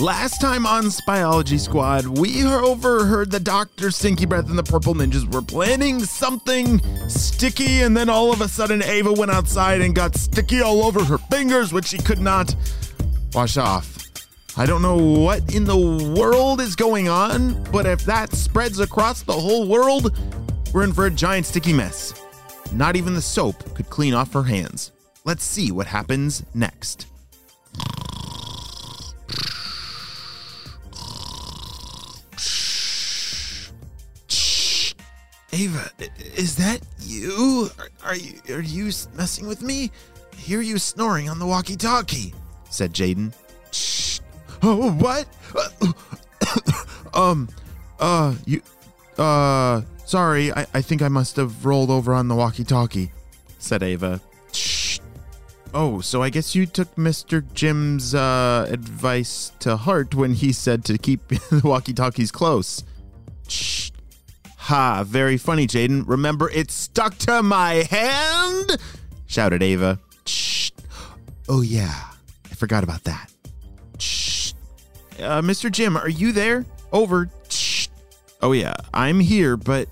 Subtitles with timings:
[0.00, 3.90] Last time on Spyology Squad, we overheard that Dr.
[3.90, 6.80] Stinky Breath and the Purple Ninjas were planning something
[7.10, 11.04] sticky, and then all of a sudden Ava went outside and got sticky all over
[11.04, 12.56] her fingers, which she could not
[13.34, 13.98] wash off.
[14.56, 15.76] I don't know what in the
[16.16, 20.16] world is going on, but if that spreads across the whole world,
[20.72, 22.14] we're in for a giant sticky mess.
[22.72, 24.92] Not even the soap could clean off her hands.
[25.26, 27.06] Let's see what happens next.
[35.52, 35.90] Ava,
[36.36, 37.68] is that you?
[37.78, 39.90] Are, are you are you messing with me?
[40.32, 42.34] I hear you snoring on the walkie-talkie,"
[42.70, 43.32] said Jaden.
[43.72, 44.20] Shh.
[44.62, 45.26] Oh, what?
[47.14, 47.48] um,
[47.98, 48.62] uh, you,
[49.18, 50.52] uh, sorry.
[50.52, 53.10] I, I think I must have rolled over on the walkie-talkie,"
[53.58, 54.20] said Ava.
[54.52, 55.00] Shh.
[55.74, 57.44] Oh, so I guess you took Mr.
[57.54, 62.84] Jim's uh, advice to heart when he said to keep the walkie-talkies close.
[63.48, 63.89] Shh.
[64.70, 66.04] Ha, very funny, Jaden.
[66.06, 68.78] Remember, it stuck to my hand?
[69.26, 69.98] shouted Ava.
[70.26, 70.70] Shh.
[71.48, 71.92] Oh, yeah.
[72.48, 73.32] I forgot about that.
[73.98, 74.52] Shh.
[75.18, 75.72] Uh, Mr.
[75.72, 76.64] Jim, are you there?
[76.92, 77.28] Over.
[77.48, 77.88] Shh.
[78.42, 79.88] Oh, yeah, I'm here, but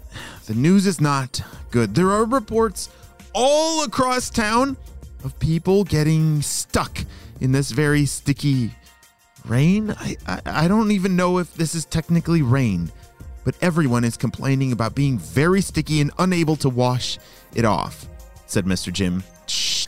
[0.46, 1.96] the news is not good.
[1.96, 2.88] There are reports
[3.34, 4.76] all across town
[5.24, 7.04] of people getting stuck
[7.40, 8.70] in this very sticky
[9.44, 9.90] rain.
[9.90, 12.92] I, I, I don't even know if this is technically rain
[13.48, 17.18] but everyone is complaining about being very sticky and unable to wash
[17.54, 18.06] it off,
[18.44, 18.92] said Mr.
[18.92, 19.24] Jim.
[19.46, 19.86] Shh.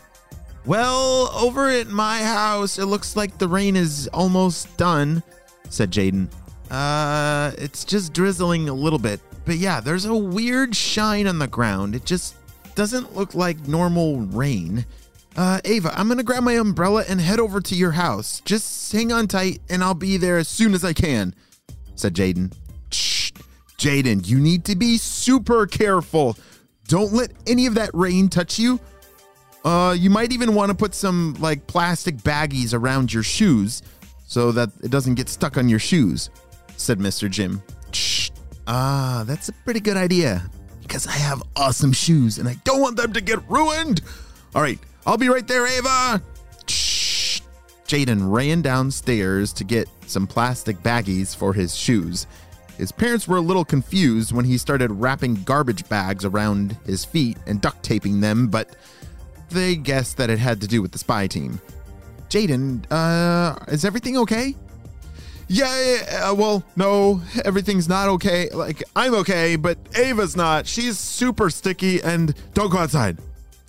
[0.64, 5.22] Well, over at my house, it looks like the rain is almost done,
[5.68, 6.28] said Jaden.
[6.70, 9.20] Uh, it's just drizzling a little bit.
[9.44, 11.94] But yeah, there's a weird shine on the ground.
[11.94, 12.36] It just
[12.74, 14.86] doesn't look like normal rain.
[15.36, 18.40] Uh, Ava, I'm gonna grab my umbrella and head over to your house.
[18.42, 21.34] Just hang on tight, and I'll be there as soon as I can,
[21.94, 22.54] said Jaden.
[23.80, 26.36] Jaden, you need to be super careful.
[26.86, 28.78] Don't let any of that rain touch you.
[29.64, 33.82] Uh, you might even want to put some like plastic baggies around your shoes
[34.26, 36.28] so that it doesn't get stuck on your shoes,
[36.76, 37.30] said Mr.
[37.30, 37.62] Jim.
[37.90, 38.28] Shh.
[38.66, 40.42] Ah, that's a pretty good idea
[40.82, 44.02] because I have awesome shoes and I don't want them to get ruined.
[44.54, 46.22] All right, I'll be right there, Ava.
[46.66, 47.40] Shh.
[47.86, 52.26] Jaden ran downstairs to get some plastic baggies for his shoes.
[52.80, 57.36] His parents were a little confused when he started wrapping garbage bags around his feet
[57.46, 58.74] and duct taping them, but
[59.50, 61.60] they guessed that it had to do with the spy team.
[62.30, 64.54] Jaden, uh, is everything okay?
[65.46, 68.48] Yeah, uh, well, no, everything's not okay.
[68.48, 70.66] Like, I'm okay, but Ava's not.
[70.66, 73.18] She's super sticky and don't go outside.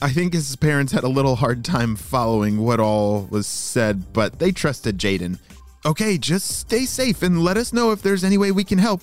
[0.02, 4.40] I think his parents had a little hard time following what all was said, but
[4.40, 5.38] they trusted Jaden.
[5.86, 9.02] Okay, just stay safe and let us know if there's any way we can help.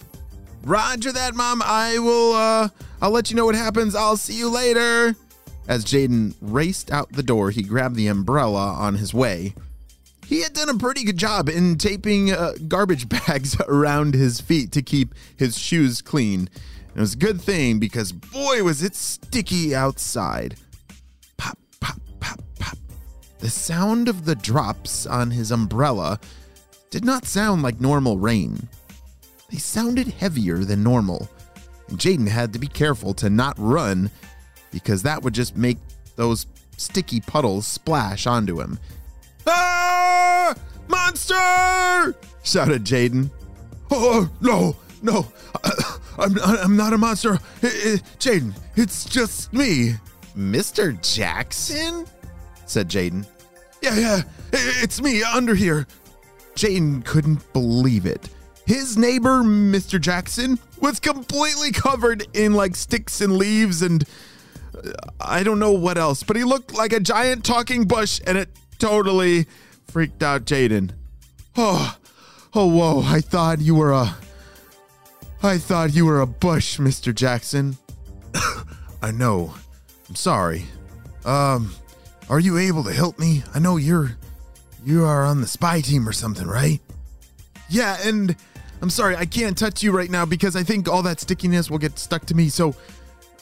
[0.63, 1.61] Roger that, Mom.
[1.65, 2.69] I will, uh,
[3.03, 3.95] I'll let you know what happens.
[3.95, 5.17] I'll see you later.
[5.67, 9.55] As Jaden raced out the door, he grabbed the umbrella on his way.
[10.27, 14.73] He had done a pretty good job in taping uh, garbage bags around his feet
[14.73, 16.49] to keep his shoes clean.
[16.95, 20.57] It was a good thing because boy was it sticky outside.
[21.37, 22.79] Pop, pop, pop, pop.
[23.41, 26.21] The sound of the drops on his umbrella
[26.91, 28.69] did not sound like normal rain.
[29.51, 31.29] They sounded heavier than normal.
[31.89, 34.11] And Jaden had to be careful to not run
[34.71, 35.79] because that would just make
[36.17, 36.47] those
[36.77, 38.79] sticky puddles splash onto him.
[39.47, 40.55] Ah!
[40.89, 42.15] Monster!
[42.43, 43.31] shouted Jaden.
[43.91, 45.27] Oh, no, no.
[46.19, 47.39] I'm, I'm not a monster.
[48.19, 49.95] Jaden, it's just me.
[50.37, 51.01] Mr.
[51.15, 52.07] Jackson?
[52.67, 53.27] said Jaden.
[53.81, 54.23] Yeah, yeah,
[54.53, 55.87] it's me under here.
[56.59, 58.29] Jaden couldn't believe it.
[58.67, 60.01] His neighbor, Mr.
[60.01, 64.05] Jackson, was completely covered in like sticks and leaves and
[64.75, 64.91] uh,
[65.21, 68.51] I don't know what else, but he looked like a giant talking bush and it
[68.79, 69.47] totally
[69.87, 70.91] freaked out Jaden.
[71.57, 71.97] Oh,
[72.55, 74.17] oh, whoa, I thought you were a.
[75.43, 77.15] I thought you were a bush, Mr.
[77.15, 77.79] Jackson.
[79.03, 79.55] I know.
[80.09, 80.65] I'm sorry.
[81.25, 81.73] Um,
[82.29, 83.45] are you able to help me?
[83.55, 84.17] I know you're.
[84.85, 86.81] You are on the spy team or something, right?
[87.69, 88.35] Yeah, and
[88.81, 91.79] I'm sorry, I can't touch you right now because I think all that stickiness will
[91.79, 92.49] get stuck to me.
[92.49, 92.75] So,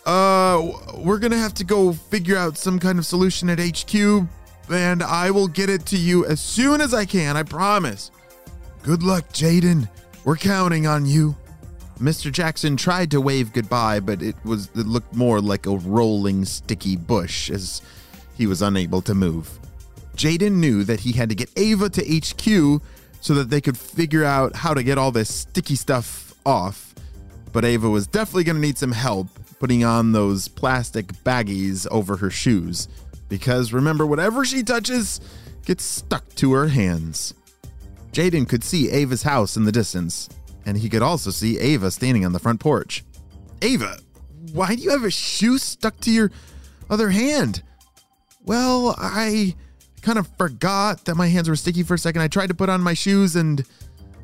[0.05, 4.29] Uh, we're gonna have to go figure out some kind of solution at HQ,
[4.71, 8.12] and I will get it to you as soon as I can, I promise.
[8.85, 9.88] Good luck, Jaden.
[10.25, 11.35] We're counting on you.
[12.00, 12.31] Mr.
[12.31, 16.94] Jackson tried to wave goodbye, but it was it looked more like a rolling sticky
[16.94, 17.83] bush as
[18.37, 19.59] he was unable to move.
[20.17, 22.83] Jaden knew that he had to get Ava to HQ
[23.21, 26.95] so that they could figure out how to get all this sticky stuff off.
[27.53, 29.29] But Ava was definitely going to need some help
[29.59, 32.89] putting on those plastic baggies over her shoes
[33.29, 35.21] because remember, whatever she touches
[35.65, 37.35] gets stuck to her hands.
[38.12, 40.29] Jaden could see Ava's house in the distance,
[40.65, 43.05] and he could also see Ava standing on the front porch.
[43.62, 43.99] Ava,
[44.53, 46.31] why do you have a shoe stuck to your
[46.89, 47.62] other hand?
[48.45, 49.57] Well, I
[50.06, 52.23] kind of forgot that my hands were sticky for a second.
[52.23, 53.64] I tried to put on my shoes and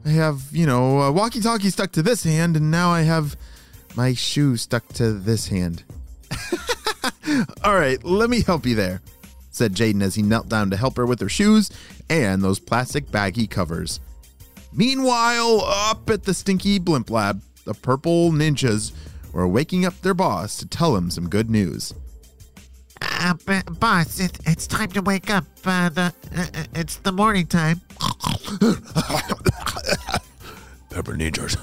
[0.05, 3.37] I have, you know, a walkie talkie stuck to this hand, and now I have
[3.97, 5.83] my shoe stuck to this hand.
[7.65, 9.03] All right, let me help you there,
[9.51, 11.71] said Jaden as he knelt down to help her with her shoes
[12.09, 13.99] and those plastic baggy covers.
[14.73, 18.93] Meanwhile, up at the stinky blimp lab, the purple ninjas
[19.33, 21.93] were waking up their boss to tell him some good news.
[23.23, 25.45] Uh, b- boss, it, it's time to wake up.
[25.65, 27.81] Uh, the uh, uh, it's the morning time.
[30.91, 31.57] Purple Ninjas,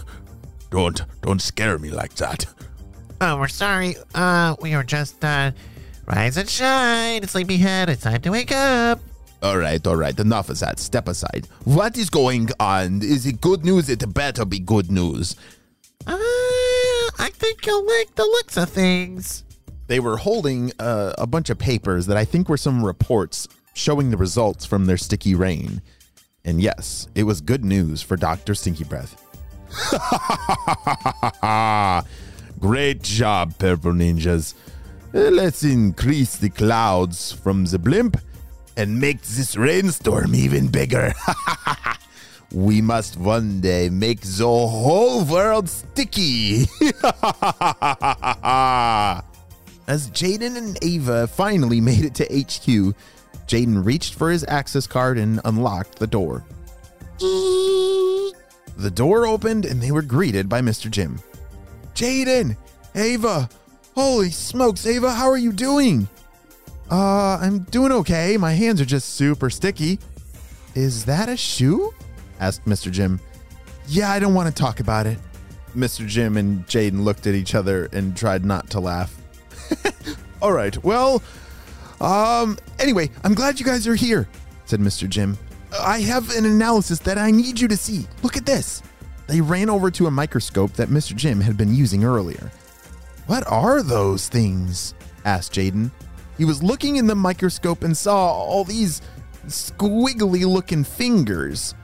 [0.71, 2.45] don't don't scare me like that.
[3.19, 3.97] Oh, we're sorry.
[4.15, 5.51] Uh, we were just uh,
[6.05, 7.89] rise and shine, sleepyhead.
[7.89, 9.01] It's time to wake up.
[9.43, 10.17] All right, all right.
[10.17, 10.79] Enough of that.
[10.79, 11.45] Step aside.
[11.65, 13.01] What is going on?
[13.01, 13.89] Is it good news?
[13.89, 15.35] It better be good news.
[16.07, 19.43] Uh, I think you'll like the looks of things.
[19.89, 24.11] They were holding uh, a bunch of papers that I think were some reports showing
[24.11, 25.81] the results from their sticky rain.
[26.45, 28.53] And yes, it was good news for Dr.
[28.53, 29.19] Stinky Breath.
[32.59, 34.53] Great job, Purple Ninjas.
[35.11, 38.17] Let's increase the clouds from the blimp
[38.77, 41.13] and make this rainstorm even bigger.
[42.53, 46.67] we must one day make the whole world sticky.
[49.89, 52.95] As Jaden and Ava finally made it to HQ,
[53.47, 56.45] Jaden reached for his access card and unlocked the door.
[58.79, 60.89] The door opened and they were greeted by Mr.
[60.89, 61.19] Jim.
[61.95, 62.55] Jaden,
[62.95, 63.49] Ava,
[63.93, 66.07] holy smokes, Ava, how are you doing?
[66.89, 68.37] Uh, I'm doing okay.
[68.37, 69.99] My hands are just super sticky.
[70.75, 71.93] Is that a shoe?
[72.39, 72.89] asked Mr.
[72.89, 73.19] Jim.
[73.85, 75.19] Yeah, I don't want to talk about it.
[75.75, 76.07] Mr.
[76.07, 79.18] Jim and Jaden looked at each other and tried not to laugh.
[80.41, 81.21] All right, well,
[82.01, 84.27] um, anyway, I'm glad you guys are here,
[84.65, 85.07] said Mr.
[85.07, 85.37] Jim.
[85.79, 88.07] I have an analysis that I need you to see.
[88.23, 88.81] Look at this.
[89.27, 91.15] They ran over to a microscope that Mr.
[91.15, 92.51] Jim had been using earlier.
[93.27, 94.95] What are those things?
[95.25, 95.91] asked Jaden.
[96.37, 99.01] He was looking in the microscope and saw all these
[99.47, 101.75] squiggly looking fingers.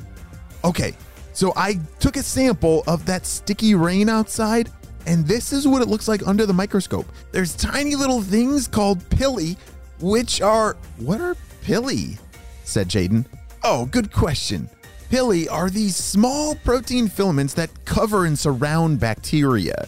[0.63, 0.95] Okay,
[1.33, 4.71] so I took a sample of that sticky rain outside,
[5.05, 7.05] and this is what it looks like under the microscope.
[7.31, 9.57] There's tiny little things called pili,
[9.99, 10.77] which are.
[10.97, 12.17] What are pili?
[12.63, 13.25] said Jaden.
[13.63, 14.69] Oh, good question.
[15.09, 19.87] Pili are these small protein filaments that cover and surround bacteria.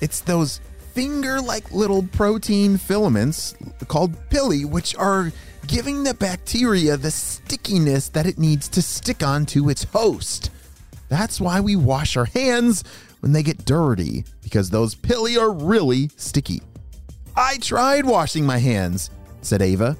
[0.00, 0.60] It's those
[0.92, 3.54] finger like little protein filaments
[3.86, 5.32] called pili, which are
[5.66, 10.50] giving the bacteria the stickiness that it needs to stick onto its host.
[11.08, 12.84] That's why we wash our hands
[13.20, 16.62] when they get dirty, because those pili are really sticky.
[17.36, 19.10] I tried washing my hands,
[19.42, 19.96] said Ava,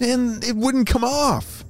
[0.00, 1.64] and it wouldn't come off.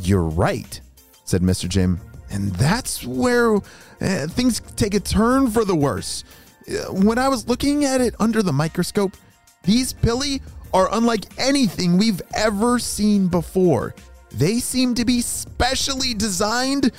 [0.00, 0.80] You're right,
[1.24, 1.68] said Mr.
[1.68, 2.00] Jim.
[2.30, 6.24] And that's where uh, things take a turn for the worse.
[6.68, 9.16] Uh, When I was looking at it under the microscope,
[9.62, 10.42] these pili
[10.74, 13.94] are unlike anything we've ever seen before.
[14.32, 16.90] They seem to be specially designed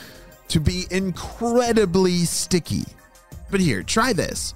[0.47, 2.85] to be incredibly sticky.
[3.49, 4.53] But here, try this.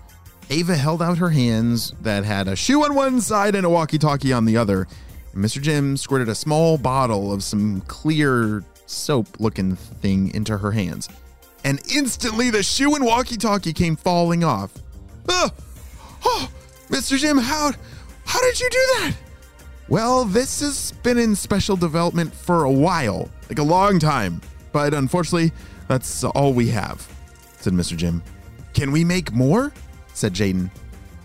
[0.50, 3.98] Ava held out her hands that had a shoe on one side and a walkie
[3.98, 4.88] talkie on the other.
[5.34, 5.62] Mr.
[5.62, 11.08] Jim squirted a small bottle of some clear soap looking thing into her hands.
[11.64, 14.72] And instantly the shoe and walkie talkie came falling off.
[15.30, 15.52] Ah!
[16.26, 16.52] Oh,
[16.90, 17.18] Mr.
[17.18, 17.72] Jim, how,
[18.26, 19.14] how did you do that?
[19.88, 24.42] Well, this has been in special development for a while, like a long time.
[24.72, 25.52] But unfortunately,
[25.88, 27.08] that's all we have,
[27.60, 27.96] said Mr.
[27.96, 28.22] Jim.
[28.74, 29.72] Can we make more?
[30.14, 30.70] said Jaden.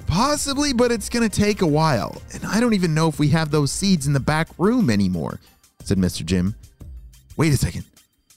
[0.07, 2.21] Possibly, but it's going to take a while.
[2.33, 5.41] And I don't even know if we have those seeds in the back room anymore,
[5.83, 6.25] said Mr.
[6.25, 6.55] Jim.
[7.37, 7.85] Wait a second.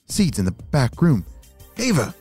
[0.07, 1.25] Seeds in the back room.
[1.77, 2.13] Ava,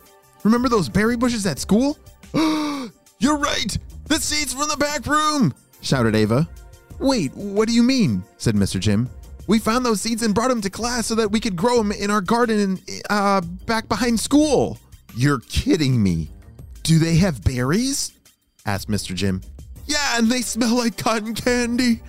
[0.43, 1.97] remember those berry bushes at school?
[2.33, 3.77] You're right.
[4.05, 5.53] The seeds from the back room.
[5.81, 6.47] shouted Ava.
[6.99, 8.23] Wait, what do you mean?
[8.37, 8.79] said Mr.
[8.79, 9.09] Jim.
[9.47, 11.91] We found those seeds and brought them to class so that we could grow them
[11.91, 12.79] in our garden
[13.09, 14.77] uh, back behind school.
[15.15, 16.29] You're kidding me.
[16.89, 18.13] Do they have berries?
[18.65, 19.13] asked Mr.
[19.13, 19.43] Jim.
[19.85, 22.01] Yeah, and they smell like cotton candy,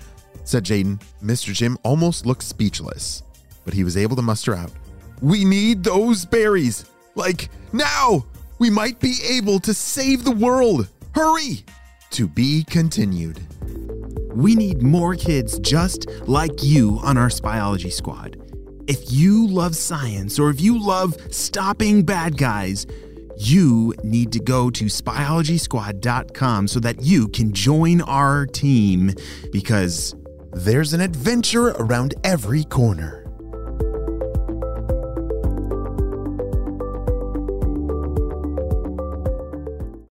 [0.43, 0.99] said Jaden.
[1.23, 1.53] Mr.
[1.53, 3.21] Jim almost looked speechless,
[3.63, 4.71] but he was able to muster out.
[5.21, 6.85] We need those berries.
[7.13, 8.25] Like now.
[8.57, 10.87] We might be able to save the world.
[11.13, 11.63] Hurry!
[12.11, 13.39] To be continued.
[14.33, 18.37] We need more kids just like you on our Spyology squad.
[18.87, 22.87] If you love science or if you love stopping bad guys,
[23.49, 29.13] you need to go to spyologysquad.com so that you can join our team
[29.51, 30.15] because
[30.53, 33.20] There's an adventure around every corner.